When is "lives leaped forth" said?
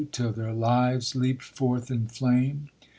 0.51-1.91